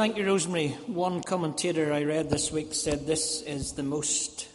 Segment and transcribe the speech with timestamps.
[0.00, 0.68] Thank you, Rosemary.
[0.86, 4.48] One commentator I read this week said this is the most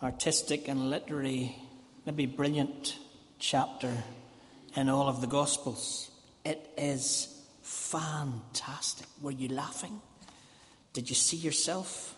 [0.00, 1.56] artistic and literary,
[2.06, 2.96] maybe brilliant
[3.40, 3.92] chapter
[4.76, 6.08] in all of the Gospels.
[6.44, 9.08] It is fantastic.
[9.20, 10.00] Were you laughing?
[10.92, 12.14] Did you see yourself?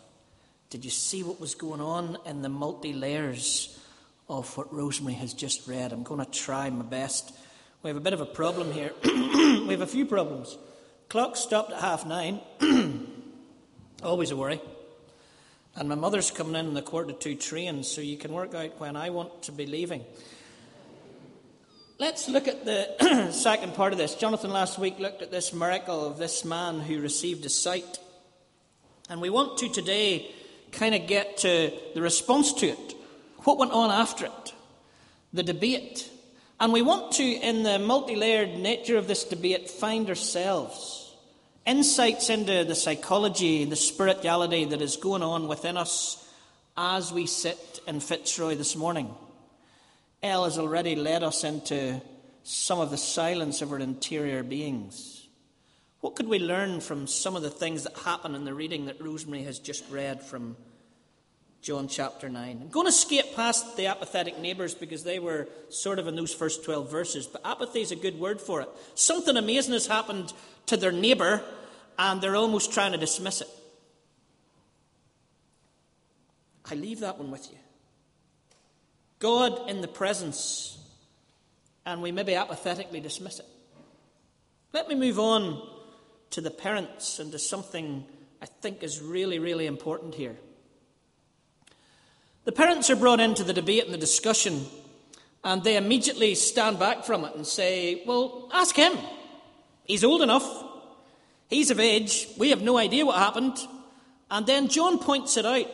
[0.69, 3.83] Did you see what was going on in the multi layers
[4.29, 5.91] of what Rosemary has just read?
[5.91, 7.35] I'm going to try my best.
[7.83, 8.93] We have a bit of a problem here.
[9.05, 10.59] we have a few problems.
[11.09, 12.41] Clock stopped at half nine.
[14.03, 14.61] Always a worry.
[15.77, 18.55] And my mother's coming in in the quarter to two train, so you can work
[18.55, 20.05] out when I want to be leaving.
[21.99, 24.15] Let's look at the second part of this.
[24.17, 27.99] Jonathan last week looked at this miracle of this man who received a sight.
[29.09, 30.31] And we want to today
[30.73, 32.95] kind of get to the response to it.
[33.45, 34.55] What went on after it?
[35.33, 36.11] The debate.
[36.59, 41.15] And we want to, in the multi layered nature of this debate, find ourselves.
[41.67, 46.27] Insights into the psychology, the spirituality that is going on within us
[46.77, 49.15] as we sit in Fitzroy this morning.
[50.23, 52.01] El has already led us into
[52.43, 55.27] some of the silence of our interior beings.
[56.01, 59.01] What could we learn from some of the things that happen in the reading that
[59.01, 60.57] Rosemary has just read from
[61.67, 62.61] John chapter 9?
[62.63, 66.33] I'm going to skip past the apathetic neighbours because they were sort of in those
[66.33, 68.69] first 12 verses, but apathy is a good word for it.
[68.95, 70.33] Something amazing has happened
[70.67, 71.43] to their neighbour
[71.99, 73.49] and they're almost trying to dismiss it.
[76.71, 77.59] I leave that one with you.
[79.19, 80.79] God in the presence,
[81.85, 83.47] and we maybe apathetically dismiss it.
[84.73, 85.69] Let me move on
[86.31, 88.07] to the parents and to something
[88.41, 90.37] I think is really, really important here.
[92.47, 94.67] The parents are brought into the debate and the discussion,
[95.43, 98.97] and they immediately stand back from it and say, Well, ask him.
[99.83, 100.47] He's old enough.
[101.49, 102.29] He's of age.
[102.39, 103.59] We have no idea what happened.
[104.31, 105.67] And then John points it out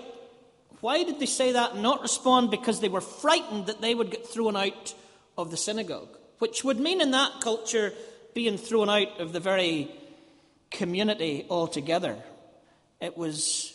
[0.81, 2.51] why did they say that and not respond?
[2.51, 4.95] Because they were frightened that they would get thrown out
[5.39, 6.09] of the synagogue,
[6.39, 7.93] which would mean in that culture
[8.35, 9.93] being thrown out of the very
[10.73, 12.17] community altogether.
[13.01, 13.73] It was,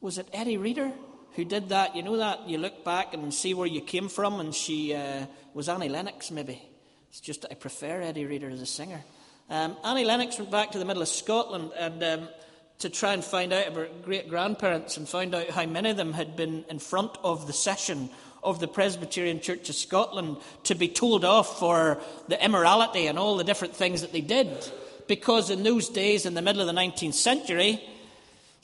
[0.00, 0.92] was it Eddie Reader
[1.34, 1.96] who did that?
[1.96, 2.48] You know that?
[2.48, 6.30] You look back and see where you came from, and she uh, was Annie Lennox,
[6.30, 6.62] maybe.
[7.10, 9.02] It's just that I prefer Eddie Reader as a singer.
[9.50, 12.28] Um, Annie Lennox went back to the middle of Scotland, and um,
[12.78, 15.96] to try and find out about her great grandparents and find out how many of
[15.96, 18.10] them had been in front of the session
[18.42, 23.36] of the Presbyterian Church of Scotland to be told off for the immorality and all
[23.36, 24.48] the different things that they did.
[25.06, 27.82] Because in those days, in the middle of the 19th century,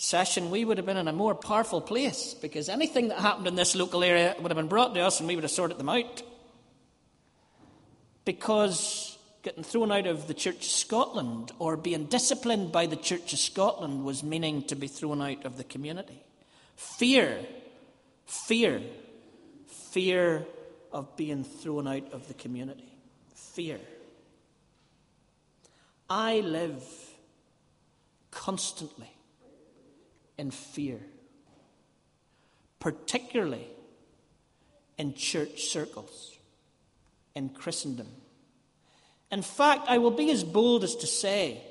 [0.01, 3.55] session, we would have been in a more powerful place because anything that happened in
[3.55, 5.91] this local area would have been brought to us and we would have sorted them
[5.91, 6.23] out.
[8.25, 13.35] Because getting thrown out of the Church of Scotland or being disciplined by the Church
[13.35, 16.25] of Scotland was meaning to be thrown out of the community.
[16.77, 17.39] Fear,
[18.25, 18.81] fear,
[19.67, 20.47] fear
[20.93, 22.91] of being thrown out of the community.
[23.35, 23.81] Fear.
[26.09, 26.83] I live
[28.31, 29.11] constantly
[30.41, 30.99] in fear,
[32.81, 33.69] particularly
[34.99, 36.37] in church circles,
[37.35, 38.09] in Christendom
[39.31, 41.63] in fact, I will be as bold as to say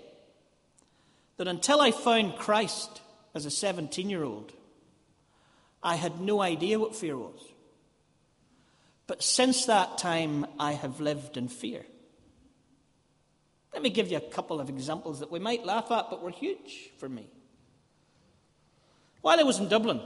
[1.37, 3.01] that until I found Christ
[3.35, 4.53] as a 17 year old,
[5.83, 7.39] I had no idea what fear was.
[9.07, 11.85] But since that time, I have lived in fear.
[13.73, 16.31] Let me give you a couple of examples that we might laugh at, but were
[16.31, 17.27] huge for me.
[19.21, 20.01] While I was in Dublin,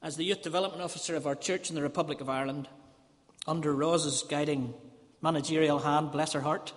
[0.00, 2.68] as the youth development officer of our church in the Republic of Ireland,
[3.46, 4.72] under Rose's guiding
[5.20, 6.72] managerial hand, bless her heart.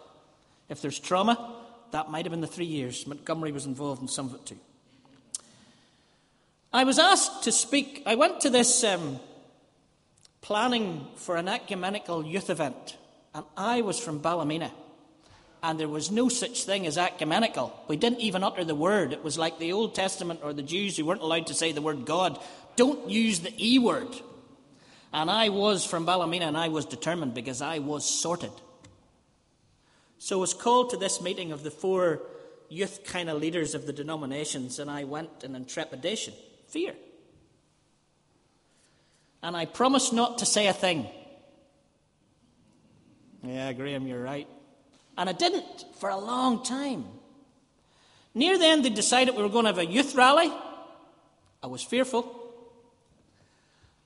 [0.68, 1.56] If there's trauma,
[1.92, 3.06] that might have been the three years.
[3.06, 4.58] Montgomery was involved in some of it too.
[6.74, 8.04] I was asked to speak.
[8.06, 9.20] I went to this um,
[10.42, 12.98] planning for an ecumenical youth event,
[13.34, 14.72] and I was from Ballymena.
[15.62, 17.78] And there was no such thing as ecumenical.
[17.88, 19.12] We didn't even utter the word.
[19.12, 21.82] It was like the Old Testament or the Jews who weren't allowed to say the
[21.82, 22.40] word God.
[22.76, 24.16] Don't use the E word.
[25.12, 28.52] And I was from Ballymena and I was determined because I was sorted.
[30.18, 32.22] So I was called to this meeting of the four
[32.70, 36.34] youth kind of leaders of the denominations, and I went in intrepidation,
[36.68, 36.94] fear.
[39.42, 41.08] And I promised not to say a thing.
[43.44, 44.48] Yeah, Graham, you're right.
[45.20, 47.06] And I didn't for a long time.
[48.34, 50.50] Near the end, they decided we were going to have a youth rally.
[51.62, 52.38] I was fearful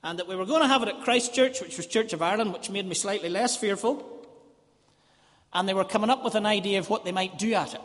[0.04, 2.22] and that we were going to have it at Christ Church, which was Church of
[2.24, 4.28] Ireland, which made me slightly less fearful.
[5.54, 7.82] And they were coming up with an idea of what they might do at it.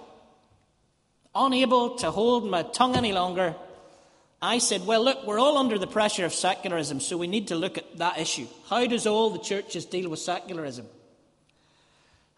[1.35, 3.55] unable to hold my tongue any longer,
[4.41, 7.57] I said, Well, look, we're all under the pressure of secularism, so we need to
[7.57, 8.47] look at that issue.
[8.71, 10.87] How does all the churches deal with secularism?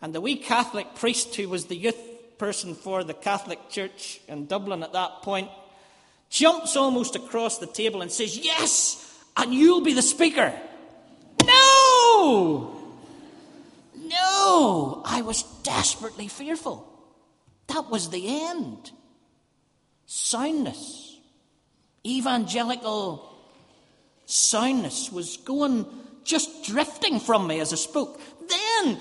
[0.03, 1.99] And the wee Catholic priest who was the youth
[2.39, 5.51] person for the Catholic Church in Dublin at that point
[6.31, 9.07] jumps almost across the table and says, Yes,
[9.37, 10.53] and you'll be the speaker.
[11.45, 12.77] No!
[13.97, 15.03] No!
[15.05, 16.87] I was desperately fearful.
[17.67, 18.91] That was the end.
[20.07, 21.11] Soundness
[22.07, 23.27] evangelical
[24.27, 25.87] soundness was going
[26.25, 28.21] just drifting from me as I spoke.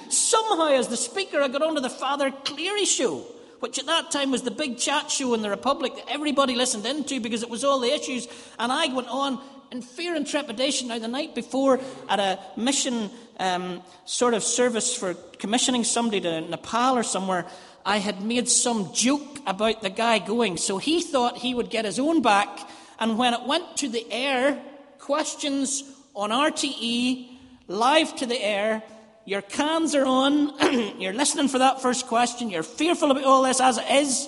[0.10, 3.26] Somehow, as the speaker, I got onto the Father Cleary show,
[3.60, 6.86] which at that time was the big chat show in the Republic that everybody listened
[6.86, 8.28] into because it was all the issues.
[8.58, 9.42] And I went on
[9.72, 10.88] in fear and trepidation.
[10.88, 13.10] Now, the night before, at a mission
[13.40, 17.46] um, sort of service for commissioning somebody to Nepal or somewhere,
[17.86, 20.58] I had made some joke about the guy going.
[20.58, 22.68] So he thought he would get his own back
[23.00, 24.62] and when it went to the air,
[25.00, 25.84] questions
[26.14, 27.30] on RTE,
[27.68, 28.84] live to the air,
[29.30, 30.54] your cans are on,
[31.00, 34.28] you're listening for that first question, you're fearful about all this as it is,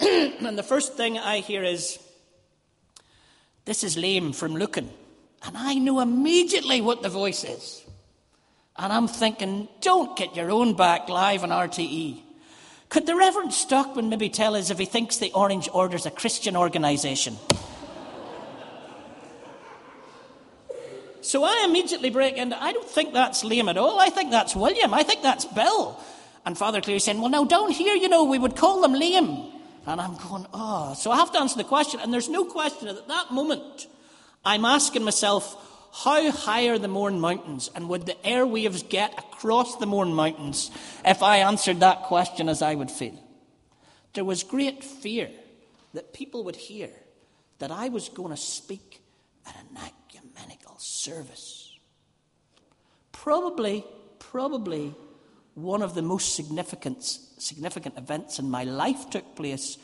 [0.00, 1.98] and the first thing I hear is,
[3.66, 4.90] This is Liam from looking.
[5.44, 7.84] And I know immediately what the voice is.
[8.78, 12.22] And I'm thinking, Don't get your own back live on RTE.
[12.88, 16.56] Could the Reverend Stockman maybe tell us if he thinks the Orange Order's a Christian
[16.56, 17.36] organisation?
[21.22, 24.00] So I immediately break into, I don't think that's Liam at all.
[24.00, 24.92] I think that's William.
[24.92, 25.98] I think that's Bill.
[26.44, 29.52] And Father Cleary saying, Well, now down here, you know, we would call them Liam.
[29.86, 30.94] And I'm going, Oh.
[30.94, 32.00] So I have to answer the question.
[32.00, 33.86] And there's no question at that moment,
[34.44, 35.56] I'm asking myself,
[35.92, 37.70] how high are the Mourne Mountains?
[37.74, 40.70] And would the airwaves get across the Mourne Mountains
[41.04, 43.22] if I answered that question as I would feel?
[44.14, 45.30] There was great fear
[45.92, 46.90] that people would hear
[47.58, 49.02] that I was going to speak
[49.46, 49.92] at a night
[50.82, 51.76] service.
[53.12, 53.84] Probably,
[54.18, 54.94] probably
[55.54, 59.78] one of the most significant, significant events in my life took place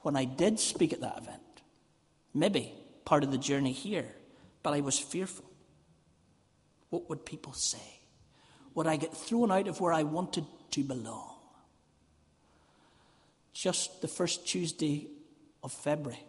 [0.00, 1.40] when I did speak at that event.
[2.34, 2.72] Maybe
[3.04, 4.06] part of the journey here,
[4.62, 5.44] but I was fearful.
[6.90, 8.00] What would people say?
[8.74, 11.30] Would I get thrown out of where I wanted to belong?
[13.52, 15.08] Just the first Tuesday
[15.62, 16.24] of February,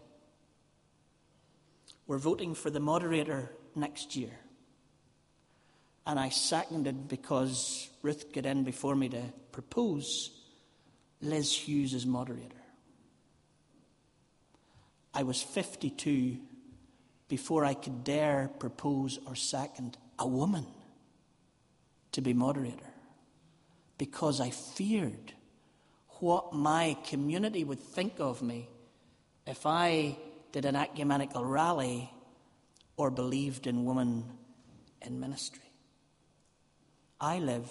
[2.07, 4.31] we're voting for the moderator next year.
[6.07, 10.29] And I seconded because Ruth got in before me to propose
[11.21, 12.55] Liz Hughes as moderator.
[15.13, 16.37] I was 52
[17.27, 20.65] before I could dare propose or second a woman
[22.11, 22.93] to be moderator
[23.97, 25.33] because I feared
[26.19, 28.69] what my community would think of me
[29.47, 30.17] if I
[30.55, 32.09] did an ecumenical rally
[32.95, 34.23] or believed in women
[35.01, 35.69] in ministry.
[37.19, 37.69] I live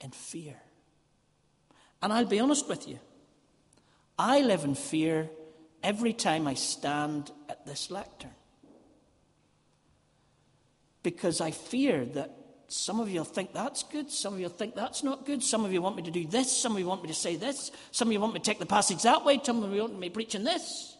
[0.00, 0.56] in fear.
[2.02, 2.98] And I'll be honest with you.
[4.18, 5.30] I live in fear
[5.80, 8.34] every time I stand at this lectern.
[11.04, 12.34] Because I fear that
[12.66, 15.72] some of you think that's good, some of you think that's not good, some of
[15.72, 18.08] you want me to do this, some of you want me to say this, some
[18.08, 20.10] of you want me to take the passage that way, some of you want me
[20.10, 20.96] preaching this.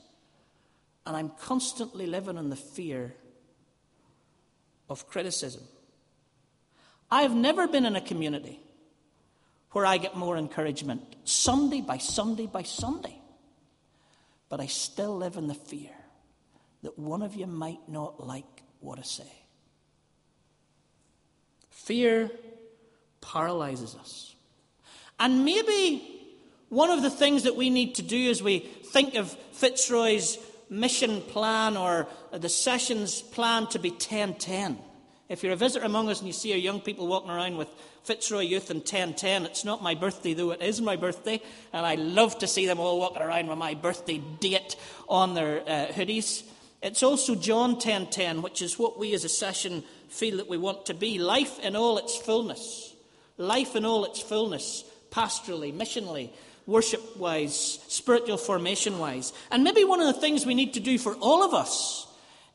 [1.08, 3.14] And I'm constantly living in the fear
[4.90, 5.62] of criticism.
[7.10, 8.60] I've never been in a community
[9.72, 13.18] where I get more encouragement Sunday by Sunday by Sunday.
[14.50, 15.92] But I still live in the fear
[16.82, 19.32] that one of you might not like what I say.
[21.70, 22.30] Fear
[23.22, 24.34] paralyzes us.
[25.18, 26.18] And maybe
[26.68, 30.36] one of the things that we need to do as we think of Fitzroy's
[30.70, 34.78] mission plan or the sessions plan to be 1010.
[35.28, 37.68] If you're a visitor among us and you see our young people walking around with
[38.04, 41.96] Fitzroy Youth and 1010, it's not my birthday, though it is my birthday, and I
[41.96, 46.44] love to see them all walking around with my birthday date on their uh, hoodies.
[46.82, 50.86] It's also John 1010, which is what we as a session feel that we want
[50.86, 52.94] to be life in all its fullness.
[53.36, 56.30] Life in all its fullness, pastorally, missionally,
[56.68, 59.32] worship wise, spiritual formation wise.
[59.50, 62.06] And maybe one of the things we need to do for all of us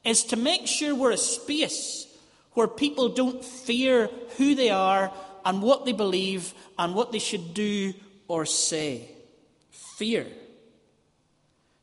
[0.06, 2.06] is to make sure we're a space
[2.52, 5.12] where people don't fear who they are
[5.44, 7.94] and what they believe and what they should do
[8.28, 9.10] or say.
[9.98, 10.28] Fear.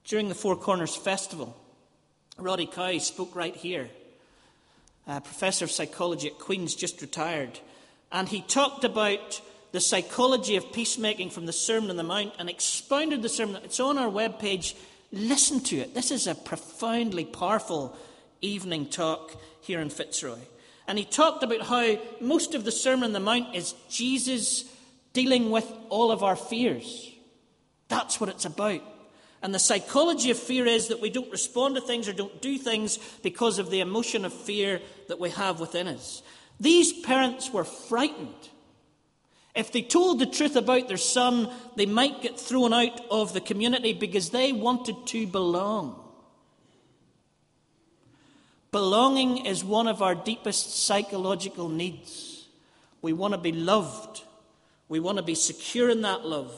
[0.05, 1.57] During the Four Corners Festival,
[2.39, 3.91] Roddy Cowie spoke right here.
[5.09, 7.59] A professor of psychology at Queen's just retired.
[8.13, 9.41] And he talked about
[9.73, 13.63] the psychology of peacemaking from the Sermon on the Mount and expounded the sermon.
[13.65, 14.75] It's on our webpage.
[15.13, 15.95] Listen to it.
[15.95, 17.97] This is a profoundly powerful
[18.41, 20.39] evening talk here in Fitzroy.
[20.89, 24.65] And he talked about how most of the Sermon on the Mount is Jesus
[25.13, 27.13] dealing with all of our fears.
[27.89, 28.83] That's what it's about.
[29.43, 32.59] And the psychology of fear is that we don't respond to things or don't do
[32.59, 36.23] things because of the emotion of fear that we have within us.
[36.59, 38.50] These parents were frightened.
[39.55, 43.41] If they told the truth about their son, they might get thrown out of the
[43.41, 45.97] community because they wanted to belong.
[48.71, 52.47] Belonging is one of our deepest psychological needs.
[53.03, 54.23] We want to be loved.
[54.89, 56.53] We want to be secure in that love.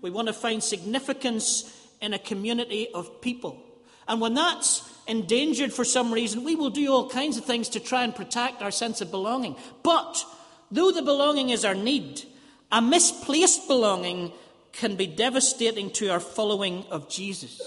[0.00, 3.62] We want to find significance in a community of people.
[4.08, 7.80] And when that's endangered for some reason, we will do all kinds of things to
[7.80, 9.56] try and protect our sense of belonging.
[9.82, 10.24] But
[10.70, 12.22] though the belonging is our need,
[12.70, 14.32] a misplaced belonging
[14.72, 17.60] can be devastating to our following of Jesus.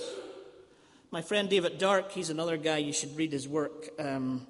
[1.09, 3.89] My friend David Dark, he's another guy you should read his work.
[3.97, 4.45] Um,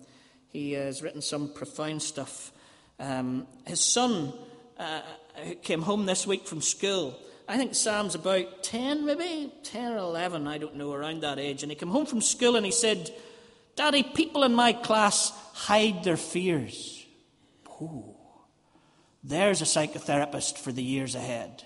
[0.50, 2.52] he has written some profound stuff.
[3.00, 4.34] Um, his son
[4.80, 5.02] uh,
[5.62, 7.20] came home this week from school.
[7.48, 11.64] I think Sam's about 10, maybe 10 or 11, I don't know, around that age.
[11.64, 13.12] And he came home from school and he said,
[13.76, 17.06] Daddy, people in my class hide their fears.
[17.82, 18.16] Ooh,
[19.28, 21.64] there's a psychotherapist for the years ahead.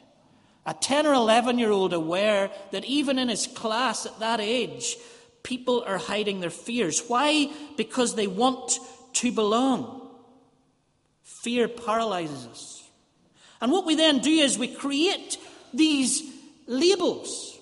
[0.66, 4.98] A 10 or 11 year old aware that even in his class at that age,
[5.44, 7.04] people are hiding their fears.
[7.08, 7.52] Why?
[7.78, 8.80] Because they want
[9.14, 10.10] to belong.
[11.22, 12.90] Fear paralyzes us.
[13.60, 15.38] And what we then do is we create
[15.74, 16.24] these
[16.66, 17.60] labels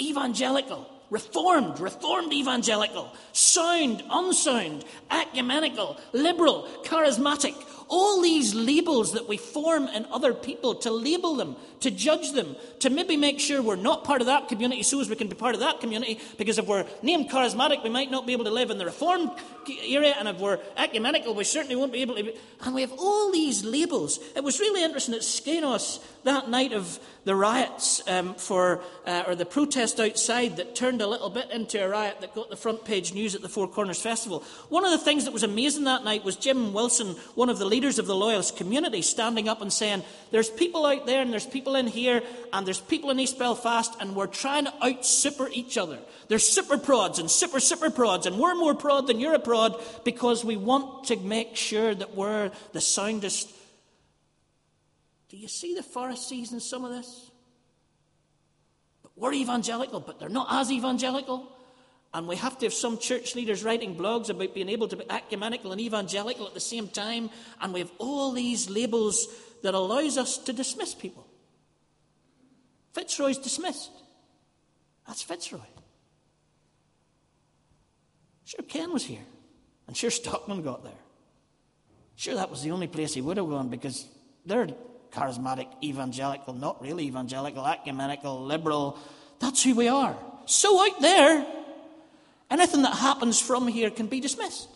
[0.00, 7.54] evangelical, reformed, reformed evangelical, sound, unsound, ecumenical, liberal, charismatic,
[7.88, 12.56] all these labels that we form in other people to label them, to judge them,
[12.80, 15.34] to maybe make sure we're not part of that community so as we can be
[15.34, 18.50] part of that community, because if we're named charismatic, we might not be able to
[18.50, 19.30] live in the Reformed
[19.86, 22.24] area, and if we're ecumenical, we certainly won't be able to.
[22.24, 24.18] Be, and we have all these labels.
[24.36, 29.34] It was really interesting at Skainos that night of the riots um, for, uh, or
[29.34, 32.84] the protest outside that turned a little bit into a riot that got the front
[32.84, 34.42] page news at the Four Corners Festival.
[34.68, 37.64] One of the things that was amazing that night was Jim Wilson, one of the
[37.64, 41.46] leaders of the Loyalist community, standing up and saying, There's people out there and there's
[41.46, 45.48] people in here and there's people in East Belfast and we're trying to out super
[45.52, 45.98] each other.
[46.28, 49.82] There's super prods and super super prods and we're more prod than you're a prod
[50.04, 53.50] because we want to make sure that we're the soundest
[55.34, 57.28] do you see the Pharisees in some of this?
[59.02, 61.50] But we're evangelical, but they're not as evangelical.
[62.12, 65.10] And we have to have some church leaders writing blogs about being able to be
[65.10, 67.30] ecumenical and evangelical at the same time.
[67.60, 69.26] And we have all these labels
[69.64, 71.23] that allows us to dismiss people.
[72.94, 73.90] Fitzroy's dismissed.
[75.06, 75.58] That's Fitzroy.
[78.44, 79.24] Sure, Ken was here.
[79.86, 80.92] And sure, Stockman got there.
[82.16, 84.06] Sure, that was the only place he would have gone because
[84.46, 84.68] they're
[85.10, 88.98] charismatic, evangelical, not really evangelical, ecumenical, liberal.
[89.40, 90.16] That's who we are.
[90.46, 91.46] So out there,
[92.50, 94.68] anything that happens from here can be dismissed.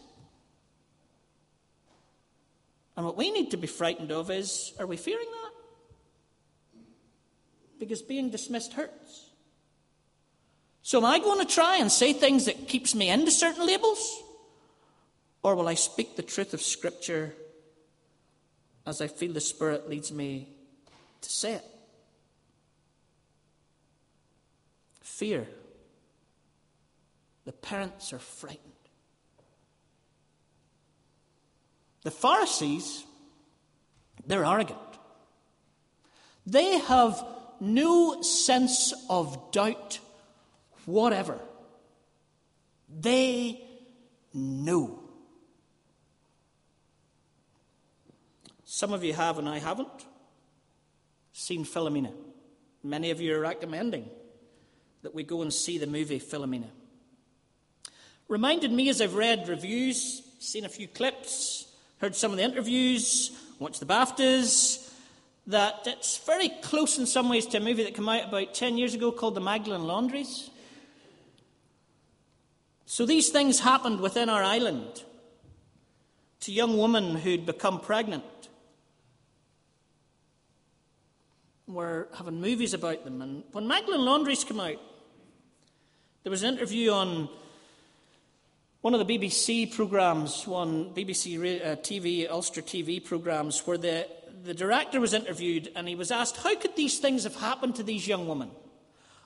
[2.97, 5.48] And what we need to be frightened of is are we fearing that?
[7.79, 9.31] Because being dismissed hurts.
[10.83, 14.23] So am I going to try and say things that keeps me into certain labels?
[15.43, 17.35] Or will I speak the truth of Scripture
[18.89, 20.49] as I feel the Spirit leads me
[21.21, 21.65] to say it.
[25.03, 25.47] Fear.
[27.45, 28.63] The parents are frightened.
[32.03, 33.05] The Pharisees,
[34.27, 34.79] they're arrogant.
[36.47, 37.23] They have
[37.61, 39.99] no sense of doubt
[40.87, 41.39] whatever.
[42.89, 43.63] They
[44.33, 45.01] know.
[48.65, 49.89] Some of you have, and I haven't,
[51.33, 52.13] seen Philomena.
[52.83, 54.09] Many of you are recommending
[55.03, 56.69] that we go and see the movie Philomena.
[58.29, 61.67] Reminded me as I've read reviews, seen a few clips,
[61.99, 64.88] heard some of the interviews, watched the BAFTAs,
[65.49, 68.79] that it's very close in some ways to a movie that came out about 10
[68.79, 70.51] years ago called The Magdalen Laundries.
[72.87, 75.03] So these things happened within our island
[76.41, 78.25] to young women who'd become pregnant
[81.69, 83.21] We're having movies about them.
[83.21, 84.81] And when Magdalen Laundries came out,
[86.23, 87.29] there was an interview on
[88.81, 94.09] one of the BBC programmes, one BBC uh, TV, Ulster TV programmes, where the,
[94.45, 97.83] the director was interviewed and he was asked, How could these things have happened to
[97.83, 98.51] these young women?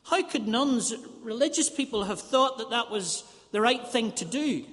[0.05, 4.65] How could nuns, religious people, have thought that that was the right thing to do?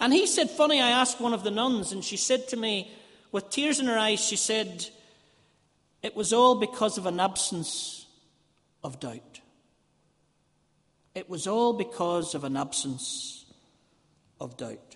[0.00, 2.90] And he said, Funny, I asked one of the nuns, and she said to me,
[3.30, 4.86] with tears in her eyes, she said,
[6.02, 8.06] It was all because of an absence
[8.84, 9.40] of doubt.
[11.14, 13.44] It was all because of an absence
[14.40, 14.91] of doubt.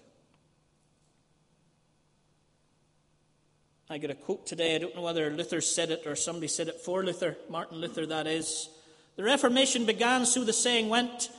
[3.89, 4.75] I got a quote today.
[4.75, 8.05] I don't know whether Luther said it or somebody said it for Luther, Martin Luther,
[8.07, 8.69] that is.
[9.15, 11.31] The Reformation began, so the saying went,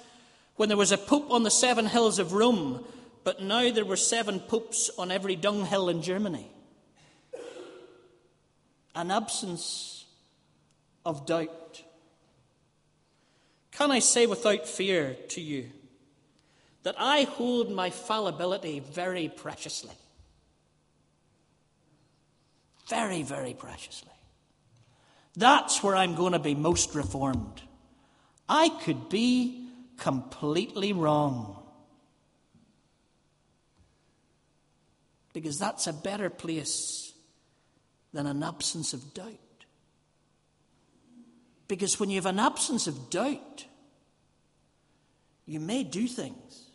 [0.55, 2.85] when there was a pope on the seven hills of Rome,
[3.25, 6.49] but now there were seven popes on every dunghill in Germany.
[8.95, 10.05] An absence
[11.05, 11.83] of doubt.
[13.71, 15.69] Can I say without fear to you
[16.83, 19.93] that I hold my fallibility very preciously?
[22.89, 24.11] Very, very preciously.
[25.35, 27.61] That's where I'm going to be most reformed.
[28.49, 31.63] I could be completely wrong.
[35.33, 37.13] Because that's a better place
[38.13, 39.35] than an absence of doubt.
[41.67, 43.65] Because when you have an absence of doubt,
[45.45, 46.69] you may do things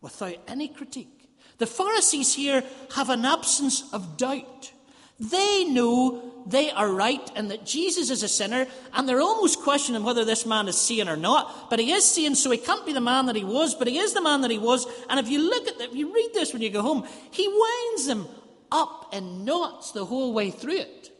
[0.00, 1.28] without any critique.
[1.58, 2.62] The Pharisees here
[2.94, 4.72] have an absence of doubt.
[5.20, 10.04] They know they are right and that Jesus is a sinner, and they're almost questioning
[10.04, 11.70] whether this man is seeing or not.
[11.70, 13.98] But he is seeing, so he can't be the man that he was, but he
[13.98, 14.86] is the man that he was.
[15.08, 17.48] And if you look at that, if you read this when you go home, he
[17.48, 18.26] winds them
[18.70, 21.10] up in knots the whole way through it.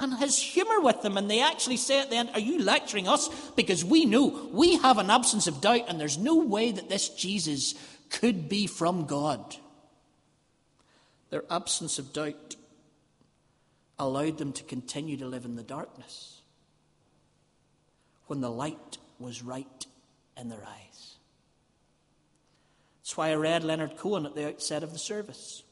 [0.00, 3.08] And has humour with them, and they actually say at the end, Are you lecturing
[3.08, 3.28] us?
[3.56, 7.08] Because we know we have an absence of doubt, and there's no way that this
[7.08, 7.74] Jesus
[8.08, 9.56] could be from God.
[11.30, 12.54] Their absence of doubt
[13.98, 16.40] allowed them to continue to live in the darkness
[18.26, 19.86] when the light was right
[20.36, 21.16] in their eyes.
[23.00, 25.62] That's why I read Leonard Cohen at the outset of the service.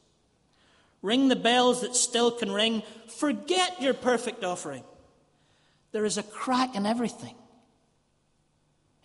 [1.01, 2.81] Ring the bells that still can ring.
[3.07, 4.83] Forget your perfect offering.
[5.91, 7.35] There is a crack in everything.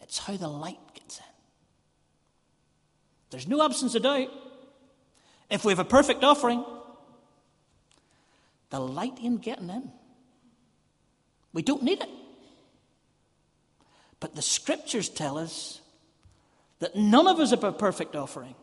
[0.01, 1.25] It's how the light gets in.
[3.31, 4.31] There's no absence of doubt.
[5.51, 6.65] If we have a perfect offering,
[8.73, 9.93] the light ain't getting in.
[11.53, 12.09] We don't need it.
[14.19, 15.83] But the scriptures tell us
[16.79, 18.55] that none of us have a perfect offering.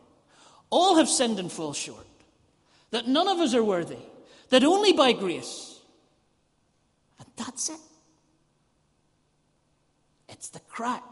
[0.68, 2.08] All have sinned and fall short.
[2.90, 4.00] That none of us are worthy.
[4.48, 5.78] That only by grace.
[7.20, 7.78] And that's it.
[10.28, 11.04] It's the crack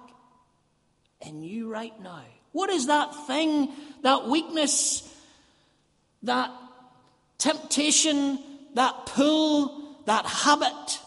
[1.20, 2.24] in you right now.
[2.50, 3.70] What is that thing,
[4.02, 5.08] that weakness,
[6.24, 6.50] that
[7.38, 8.40] temptation,
[8.78, 11.00] that pull, that habit,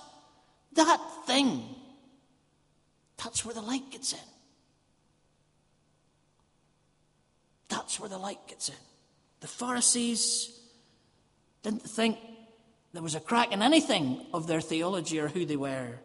[0.74, 1.64] that thing,
[3.16, 4.20] that's where the light gets in.
[7.70, 8.76] That's where the light gets in.
[9.40, 10.52] The Pharisees
[11.64, 12.18] didn't think
[12.92, 15.98] there was a crack in anything of their theology or who they were.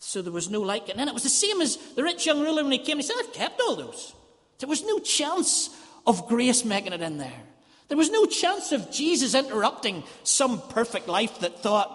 [0.00, 1.08] So there was no light getting in.
[1.08, 2.98] It was the same as the rich young ruler when he came.
[2.98, 4.14] He said, I've kept all those.
[4.58, 5.70] There was no chance
[6.06, 7.42] of grace making it in there.
[7.88, 11.90] There was no chance of Jesus interrupting some perfect life that thought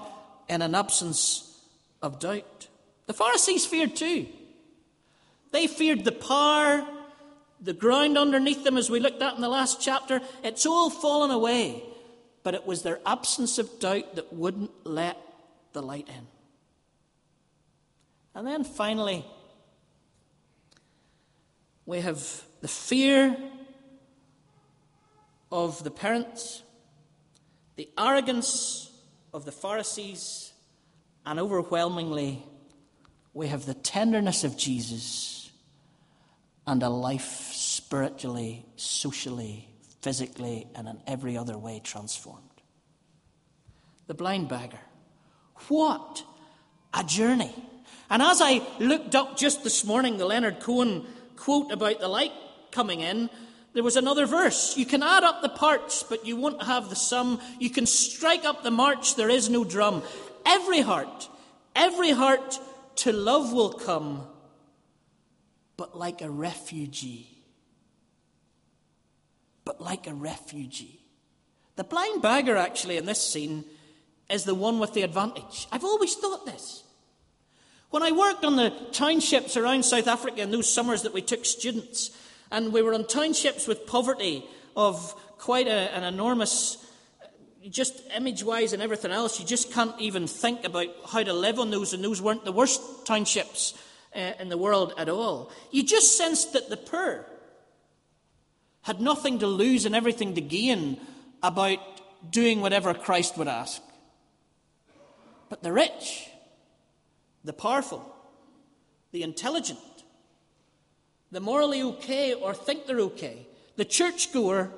[0.47, 1.59] in an absence
[2.01, 2.67] of doubt.
[3.07, 4.27] The Pharisees feared too.
[5.51, 6.85] They feared the power,
[7.59, 10.21] the ground underneath them, as we looked at in the last chapter.
[10.43, 11.83] It's all fallen away.
[12.43, 15.17] But it was their absence of doubt that wouldn't let
[15.73, 16.27] the light in.
[18.33, 19.25] And then finally,
[21.85, 23.35] we have the fear
[25.51, 26.63] of the parents,
[27.75, 28.91] the arrogance
[29.33, 30.53] of the Pharisees,
[31.25, 32.43] and overwhelmingly,
[33.33, 35.51] we have the tenderness of Jesus
[36.65, 39.67] and a life spiritually, socially,
[40.01, 42.43] physically, and in every other way transformed.
[44.07, 44.79] The blind beggar.
[45.67, 46.23] What
[46.93, 47.53] a journey.
[48.09, 52.31] And as I looked up just this morning the Leonard Cohen quote about the light
[52.71, 53.29] coming in,
[53.79, 54.75] there was another verse.
[54.75, 57.39] You can add up the parts, but you won't have the sum.
[57.59, 60.03] You can strike up the march, there is no drum.
[60.45, 61.29] Every heart,
[61.77, 62.59] every heart
[62.97, 64.27] to love will come,
[65.77, 67.29] but like a refugee.
[69.63, 70.99] But like a refugee.
[71.77, 73.63] The blind beggar, actually, in this scene,
[74.29, 75.69] is the one with the advantage.
[75.71, 76.83] I've always thought this.
[77.91, 81.45] When I worked on the townships around South Africa in those summers that we took
[81.45, 82.11] students,
[82.51, 86.85] and we were on townships with poverty of quite a, an enormous
[87.69, 91.59] just image wise and everything else, you just can't even think about how to live
[91.59, 93.73] on those, and those weren't the worst townships
[94.15, 95.51] uh, in the world at all.
[95.71, 97.25] You just sensed that the poor
[98.83, 100.99] had nothing to lose and everything to gain
[101.43, 101.79] about
[102.31, 103.81] doing whatever Christ would ask.
[105.49, 106.29] But the rich,
[107.43, 108.05] the powerful,
[109.11, 109.79] the intelligent,
[111.31, 114.71] the morally okay or think they're okay, the churchgoer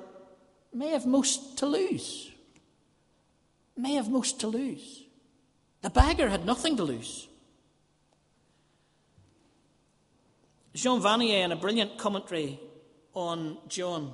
[0.72, 2.30] may have most to lose.
[3.76, 5.02] May have most to lose.
[5.80, 7.26] The beggar had nothing to lose.
[10.74, 12.58] Jean Vanier, in a brilliant commentary
[13.12, 14.12] on John,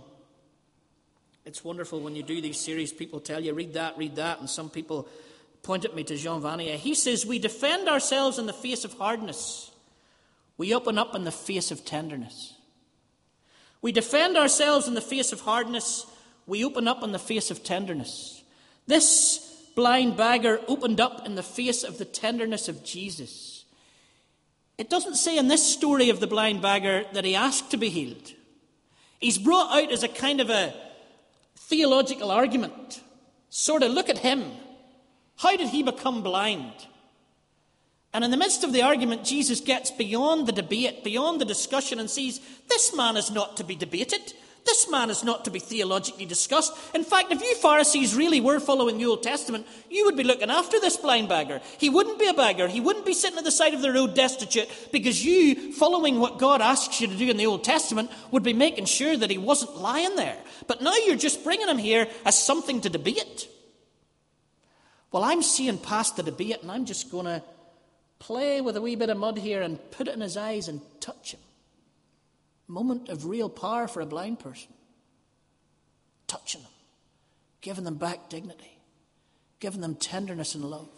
[1.44, 4.50] it's wonderful when you do these series, people tell you, read that, read that, and
[4.50, 5.08] some people
[5.62, 6.76] point at me to Jean Vanier.
[6.76, 9.67] He says, We defend ourselves in the face of hardness,
[10.58, 12.54] we open up in the face of tenderness.
[13.80, 16.04] We defend ourselves in the face of hardness,
[16.46, 18.42] we open up in the face of tenderness.
[18.86, 19.44] This
[19.76, 23.64] blind beggar opened up in the face of the tenderness of Jesus.
[24.76, 27.88] It doesn't say in this story of the blind beggar that he asked to be
[27.88, 28.32] healed.
[29.20, 30.74] He's brought out as a kind of a
[31.56, 33.02] theological argument.
[33.50, 34.44] Sort of look at him.
[35.36, 36.72] How did he become blind?
[38.12, 41.98] And in the midst of the argument, Jesus gets beyond the debate, beyond the discussion,
[41.98, 44.32] and sees this man is not to be debated.
[44.64, 46.74] This man is not to be theologically discussed.
[46.94, 50.50] In fact, if you Pharisees really were following the Old Testament, you would be looking
[50.50, 51.62] after this blind beggar.
[51.78, 52.68] He wouldn't be a beggar.
[52.68, 56.38] He wouldn't be sitting at the side of the road destitute because you, following what
[56.38, 59.38] God asks you to do in the Old Testament, would be making sure that he
[59.38, 60.36] wasn't lying there.
[60.66, 63.48] But now you're just bringing him here as something to debate.
[65.12, 67.42] Well, I'm seeing past the debate and I'm just going to
[68.18, 70.80] play with a wee bit of mud here and put it in his eyes and
[71.00, 71.40] touch him
[72.68, 74.72] moment of real power for a blind person.
[76.26, 76.70] Touching them,
[77.62, 78.78] giving them back dignity,
[79.60, 80.88] giving them tenderness and love.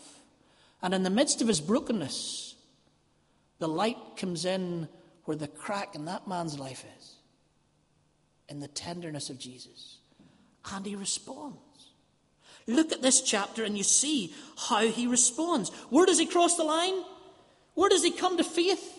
[0.83, 2.56] And in the midst of his brokenness,
[3.61, 4.88] the light comes in
[5.24, 7.14] where the crack in that man's life is
[8.48, 9.98] in the tenderness of Jesus.
[10.72, 11.59] And he responds.
[12.70, 15.70] Look at this chapter and you see how he responds.
[15.90, 16.94] Where does he cross the line?
[17.74, 18.98] Where does he come to faith?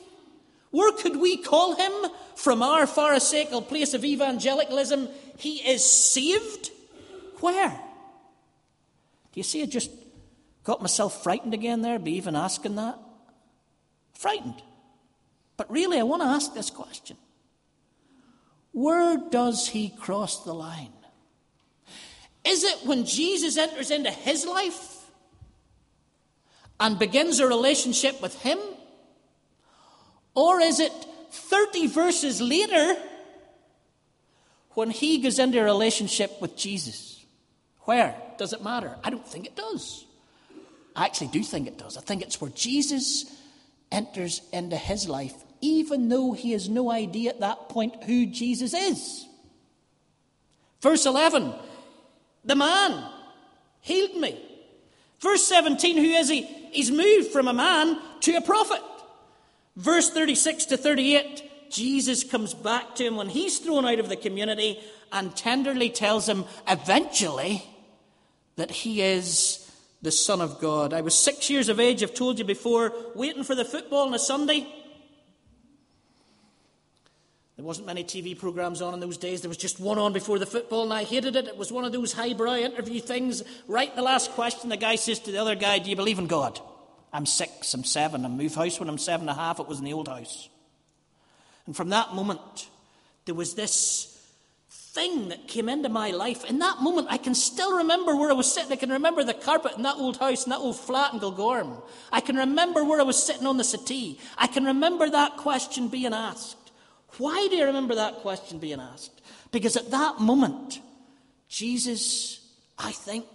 [0.72, 5.10] Where could we call him from our pharisaical place of evangelicalism?
[5.38, 6.72] He is saved.
[7.40, 7.70] Where?
[7.70, 9.92] Do you see I just
[10.64, 13.00] got myself frightened again there by even asking that?
[14.14, 14.62] Frightened.
[15.58, 17.18] But really, I want to ask this question
[18.72, 20.94] Where does he cross the line?
[22.44, 25.06] Is it when Jesus enters into his life
[26.80, 28.58] and begins a relationship with him?
[30.34, 30.92] Or is it
[31.32, 32.96] 30 verses later
[34.72, 37.24] when he goes into a relationship with Jesus?
[37.82, 38.16] Where?
[38.38, 38.96] Does it matter?
[39.04, 40.06] I don't think it does.
[40.96, 41.98] I actually do think it does.
[41.98, 43.26] I think it's where Jesus
[43.92, 48.74] enters into his life, even though he has no idea at that point who Jesus
[48.74, 49.28] is.
[50.82, 51.54] Verse 11
[52.44, 53.04] The man
[53.82, 54.40] healed me.
[55.20, 56.44] Verse 17 Who is he?
[56.72, 58.82] He's moved from a man to a prophet.
[59.76, 64.18] Verse 36 to 38, Jesus comes back to him when he's thrown out of the
[64.18, 64.80] community
[65.12, 67.64] and tenderly tells him eventually
[68.58, 70.94] that he is the Son of God.
[70.94, 74.14] I was six years of age, I've told you before, waiting for the football on
[74.14, 74.68] a Sunday.
[77.62, 79.42] There wasn't many TV programs on in those days.
[79.42, 81.46] There was just one on before the football, and I hated it.
[81.46, 83.44] It was one of those highbrow interview things.
[83.68, 86.26] Right the last question, the guy says to the other guy, Do you believe in
[86.26, 86.60] God?
[87.14, 89.78] I'm six, I'm seven, I moved house when I'm seven and a half, it was
[89.78, 90.50] in the old house.
[91.68, 92.68] And from that moment,
[93.26, 94.08] there was this
[94.72, 96.44] thing that came into my life.
[96.46, 98.72] In that moment, I can still remember where I was sitting.
[98.72, 101.80] I can remember the carpet in that old house, in that old flat in Kilgorm.
[102.12, 104.20] I can remember where I was sitting on the settee.
[104.36, 106.58] I can remember that question being asked.
[107.18, 109.22] Why do I remember that question being asked?
[109.52, 110.80] Because at that moment,
[111.48, 112.46] Jesus,
[112.78, 113.26] I think,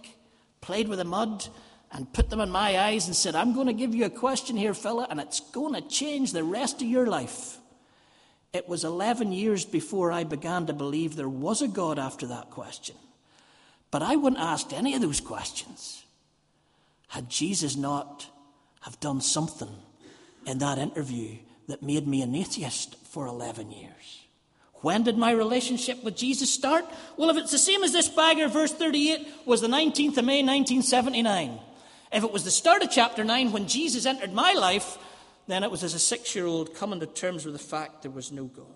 [0.61, 1.47] played with the mud
[1.91, 4.57] and put them in my eyes and said, I'm going to give you a question
[4.57, 7.57] here, fella, and it's going to change the rest of your life.
[8.53, 12.49] It was 11 years before I began to believe there was a God after that
[12.49, 12.95] question.
[13.91, 16.03] But I wouldn't asked any of those questions
[17.09, 18.27] had Jesus not
[18.81, 19.69] have done something
[20.45, 21.37] in that interview
[21.67, 24.27] that made me an atheist for 11 years.
[24.81, 26.85] When did my relationship with Jesus start?
[27.17, 30.43] Well, if it's the same as this beggar, verse 38 was the 19th of May,
[30.43, 31.59] 1979.
[32.13, 34.99] If it was the start of chapter 9 when Jesus entered my life,
[35.47, 38.11] then it was as a six year old coming to terms with the fact there
[38.11, 38.67] was no God.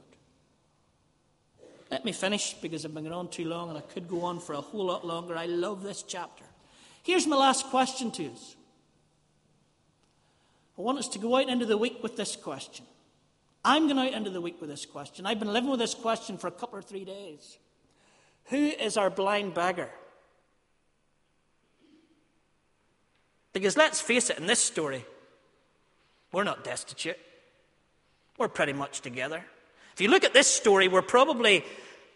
[1.91, 4.39] Let me finish because I've been going on too long and I could go on
[4.39, 5.38] for a whole lot longer.
[5.38, 6.45] I love this chapter.
[7.04, 8.56] Here's my last question to us.
[10.80, 12.88] I want us to go out into the week with this question.
[13.63, 15.26] I'm going out into the week with this question.
[15.26, 17.58] I've been living with this question for a couple or three days.
[18.45, 19.89] Who is our blind beggar?
[23.54, 25.06] Because let's face it, in this story,
[26.32, 27.17] we're not destitute.
[28.38, 29.43] We're pretty much together.
[29.93, 31.63] If you look at this story, we're probably,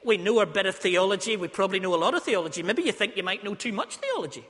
[0.03, 2.63] we know a bit of theology, we probably know a lot of theology.
[2.63, 4.45] Maybe you think you might know too much theology.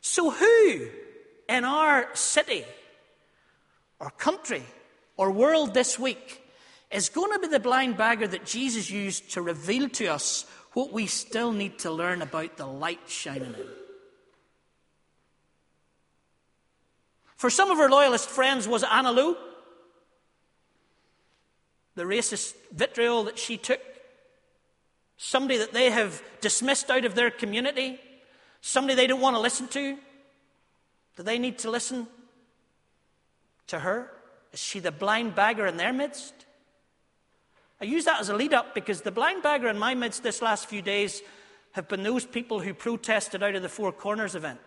[0.00, 0.88] So, who
[1.48, 2.64] in our city
[4.00, 4.62] or country
[5.16, 6.42] or world this week
[6.90, 10.92] is going to be the blind beggar that Jesus used to reveal to us what
[10.92, 13.66] we still need to learn about the light shining in?
[17.36, 19.36] For some of our loyalist friends, was Anna Lo?
[21.94, 23.80] The racist vitriol that she took?
[25.16, 28.00] Somebody that they have dismissed out of their community?
[28.60, 29.98] Somebody they don't want to listen to?
[31.16, 32.06] Do they need to listen
[33.68, 34.10] to her?
[34.52, 36.34] Is she the blind beggar in their midst?
[37.80, 40.42] I use that as a lead up because the blind beggar in my midst this
[40.42, 41.22] last few days
[41.72, 44.58] have been those people who protested out of the Four Corners event.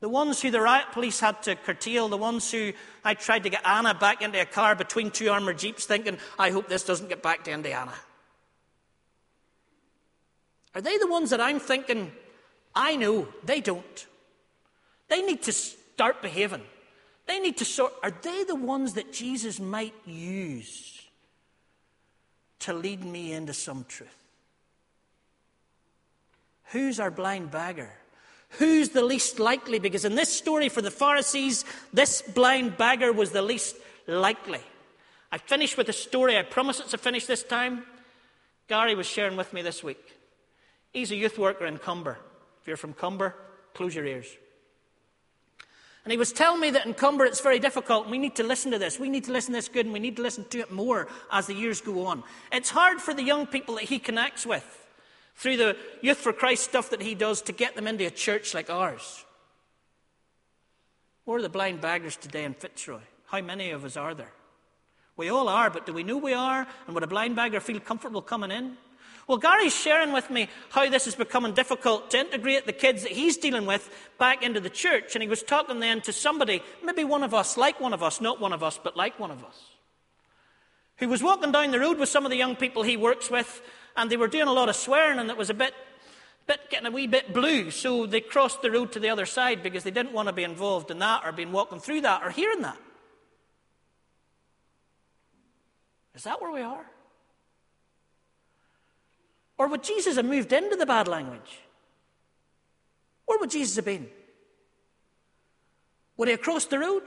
[0.00, 3.48] The ones who the riot police had to curtail, the ones who I tried to
[3.48, 7.08] get Anna back into a car between two armoured jeeps, thinking, I hope this doesn't
[7.08, 7.94] get back to Indiana.
[10.74, 12.12] Are they the ones that I'm thinking,
[12.74, 14.06] I know they don't?
[15.08, 16.62] They need to start behaving.
[17.26, 17.92] They need to sort.
[18.02, 21.00] Are they the ones that Jesus might use
[22.60, 24.08] to lead me into some truth?
[26.66, 27.92] Who's our blind beggar?
[28.50, 29.78] Who's the least likely?
[29.78, 34.60] Because in this story for the Pharisees, this blind beggar was the least likely.
[35.30, 36.38] I finished with a story.
[36.38, 37.84] I promise it's a finish this time.
[38.68, 40.14] Gary was sharing with me this week.
[40.92, 42.18] He's a youth worker in Comber.
[42.62, 43.34] If you're from Comber,
[43.74, 44.26] close your ears.
[46.06, 48.08] And he was telling me that in Comber it's very difficult.
[48.08, 49.00] We need to listen to this.
[49.00, 51.08] We need to listen to this good, and we need to listen to it more
[51.32, 52.22] as the years go on.
[52.52, 54.86] It's hard for the young people that he connects with
[55.34, 58.54] through the Youth for Christ stuff that he does to get them into a church
[58.54, 59.24] like ours.
[61.24, 63.00] We're the blind beggars today in Fitzroy.
[63.26, 64.32] How many of us are there?
[65.16, 66.68] We all are, but do we know we are?
[66.86, 68.76] And would a blind beggar feel comfortable coming in?
[69.26, 73.10] Well, Gary's sharing with me how this is becoming difficult to integrate the kids that
[73.10, 75.16] he's dealing with back into the church.
[75.16, 78.20] And he was talking then to somebody, maybe one of us, like one of us,
[78.20, 79.64] not one of us, but like one of us,
[80.98, 83.62] who was walking down the road with some of the young people he works with,
[83.96, 85.74] and they were doing a lot of swearing, and it was a bit,
[86.46, 87.72] bit getting a wee bit blue.
[87.72, 90.44] So they crossed the road to the other side because they didn't want to be
[90.44, 92.78] involved in that, or being walking through that, or hearing that.
[96.14, 96.86] Is that where we are?
[99.58, 101.60] Or would Jesus have moved into the bad language?
[103.24, 104.08] Where would Jesus have been?
[106.16, 107.02] Would he have crossed the road?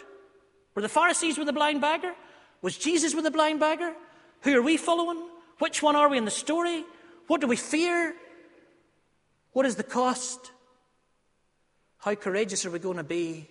[0.76, 2.14] Were the Pharisees with the blind beggar?
[2.62, 3.94] Was Jesus with the blind beggar?
[4.42, 5.22] Who are we following?
[5.60, 6.84] Which one are we in the story?
[7.28, 8.16] What do we fear?
[9.52, 10.52] What is the cost?
[11.98, 13.50] How courageous are we going to be?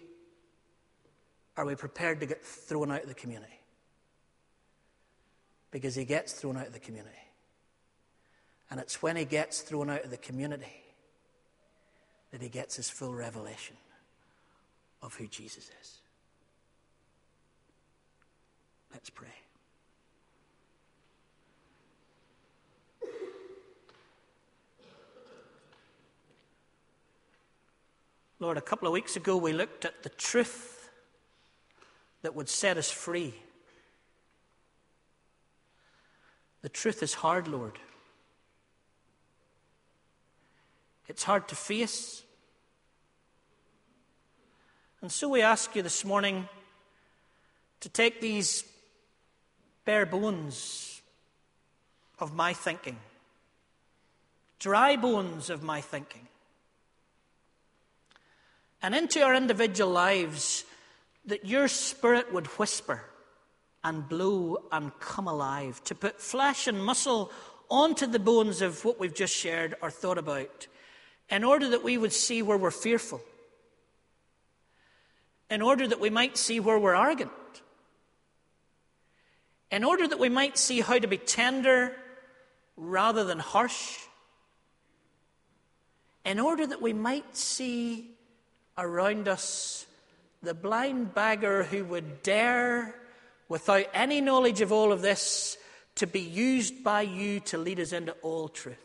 [1.56, 3.60] Are we prepared to get thrown out of the community?
[5.70, 7.16] Because he gets thrown out of the community.
[8.70, 10.82] And it's when he gets thrown out of the community
[12.32, 13.76] that he gets his full revelation
[15.02, 15.98] of who Jesus is.
[18.92, 19.28] Let's pray.
[28.40, 30.90] Lord, a couple of weeks ago we looked at the truth
[32.22, 33.34] that would set us free.
[36.62, 37.78] The truth is hard, Lord.
[41.08, 42.22] It's hard to face.
[45.00, 46.48] And so we ask you this morning
[47.80, 48.64] to take these
[49.84, 51.00] bare bones
[52.18, 52.98] of my thinking,
[54.58, 56.28] dry bones of my thinking,
[58.82, 60.64] and into our individual lives,
[61.24, 63.04] that your spirit would whisper
[63.82, 67.30] and blow and come alive, to put flesh and muscle
[67.70, 70.66] onto the bones of what we've just shared or thought about
[71.30, 73.20] in order that we would see where we're fearful,
[75.50, 77.30] in order that we might see where we're arrogant,
[79.70, 81.94] in order that we might see how to be tender
[82.76, 83.98] rather than harsh,
[86.24, 88.10] in order that we might see
[88.76, 89.86] around us
[90.42, 92.94] the blind beggar who would dare,
[93.48, 95.56] without any knowledge of all of this,
[95.96, 98.76] to be used by you to lead us into all truth.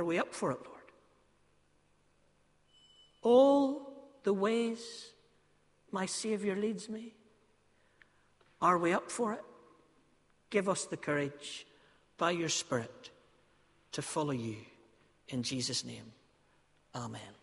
[0.00, 0.88] Are we up for it, Lord?
[3.20, 5.10] All the ways
[5.92, 7.12] my Saviour leads me.
[8.62, 9.44] Are we up for it?
[10.48, 11.66] Give us the courage
[12.16, 13.10] by your Spirit
[13.92, 14.56] to follow you.
[15.28, 16.12] In Jesus' name,
[16.94, 17.39] Amen.